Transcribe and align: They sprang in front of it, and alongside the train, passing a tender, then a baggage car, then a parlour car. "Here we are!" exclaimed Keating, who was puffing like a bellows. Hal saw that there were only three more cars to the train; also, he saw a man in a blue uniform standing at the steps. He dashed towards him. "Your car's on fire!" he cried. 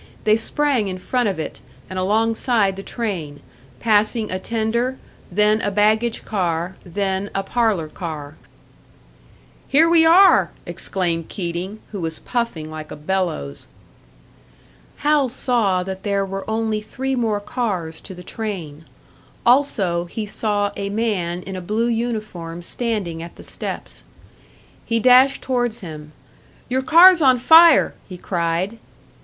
They 0.23 0.35
sprang 0.35 0.87
in 0.87 0.97
front 0.97 1.29
of 1.29 1.37
it, 1.39 1.61
and 1.87 1.99
alongside 1.99 2.75
the 2.75 2.81
train, 2.81 3.39
passing 3.79 4.31
a 4.31 4.39
tender, 4.39 4.97
then 5.31 5.61
a 5.61 5.69
baggage 5.69 6.25
car, 6.25 6.75
then 6.83 7.29
a 7.35 7.43
parlour 7.43 7.87
car. 7.87 8.35
"Here 9.67 9.87
we 9.87 10.03
are!" 10.03 10.49
exclaimed 10.65 11.29
Keating, 11.29 11.81
who 11.91 12.01
was 12.01 12.17
puffing 12.17 12.71
like 12.71 12.89
a 12.89 12.95
bellows. 12.95 13.67
Hal 15.05 15.29
saw 15.29 15.83
that 15.83 16.01
there 16.01 16.25
were 16.25 16.49
only 16.49 16.81
three 16.81 17.15
more 17.15 17.39
cars 17.39 18.01
to 18.01 18.15
the 18.15 18.23
train; 18.23 18.85
also, 19.45 20.05
he 20.05 20.25
saw 20.25 20.71
a 20.75 20.89
man 20.89 21.43
in 21.43 21.55
a 21.55 21.61
blue 21.61 21.85
uniform 21.87 22.63
standing 22.63 23.21
at 23.21 23.35
the 23.35 23.43
steps. 23.43 24.03
He 24.83 24.99
dashed 24.99 25.43
towards 25.43 25.81
him. 25.81 26.11
"Your 26.69 26.81
car's 26.81 27.21
on 27.21 27.37
fire!" 27.37 27.93
he 28.09 28.17
cried. 28.17 28.79